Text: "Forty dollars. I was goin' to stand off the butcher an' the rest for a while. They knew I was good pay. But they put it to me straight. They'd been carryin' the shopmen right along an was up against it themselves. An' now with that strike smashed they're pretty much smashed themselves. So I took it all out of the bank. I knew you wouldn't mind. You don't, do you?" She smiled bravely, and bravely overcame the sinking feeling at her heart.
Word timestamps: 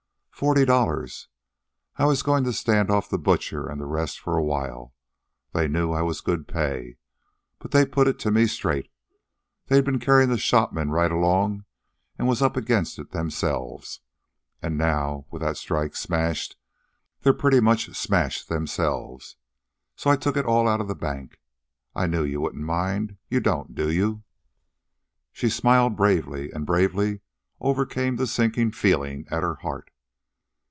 "Forty 0.41 0.65
dollars. 0.65 1.27
I 1.97 2.05
was 2.05 2.23
goin' 2.23 2.43
to 2.45 2.51
stand 2.53 2.89
off 2.89 3.07
the 3.11 3.19
butcher 3.19 3.71
an' 3.71 3.77
the 3.77 3.85
rest 3.85 4.19
for 4.19 4.35
a 4.37 4.43
while. 4.43 4.91
They 5.53 5.67
knew 5.67 5.91
I 5.91 6.01
was 6.01 6.19
good 6.19 6.47
pay. 6.47 6.97
But 7.59 7.69
they 7.69 7.85
put 7.85 8.07
it 8.07 8.17
to 8.21 8.31
me 8.31 8.47
straight. 8.47 8.89
They'd 9.67 9.85
been 9.85 9.99
carryin' 9.99 10.29
the 10.31 10.39
shopmen 10.39 10.89
right 10.89 11.11
along 11.11 11.65
an 12.17 12.25
was 12.25 12.41
up 12.41 12.57
against 12.57 12.97
it 12.97 13.11
themselves. 13.11 13.99
An' 14.63 14.77
now 14.77 15.27
with 15.29 15.43
that 15.43 15.57
strike 15.57 15.95
smashed 15.95 16.55
they're 17.21 17.33
pretty 17.33 17.59
much 17.59 17.95
smashed 17.95 18.49
themselves. 18.49 19.35
So 19.95 20.09
I 20.09 20.15
took 20.15 20.35
it 20.35 20.45
all 20.47 20.67
out 20.67 20.81
of 20.81 20.87
the 20.87 20.95
bank. 20.95 21.39
I 21.95 22.07
knew 22.07 22.23
you 22.25 22.41
wouldn't 22.41 22.63
mind. 22.65 23.17
You 23.29 23.41
don't, 23.41 23.75
do 23.75 23.91
you?" 23.91 24.23
She 25.31 25.49
smiled 25.49 25.95
bravely, 25.95 26.49
and 26.51 26.65
bravely 26.65 27.19
overcame 27.59 28.15
the 28.15 28.25
sinking 28.25 28.71
feeling 28.71 29.27
at 29.29 29.43
her 29.43 29.57
heart. 29.57 29.89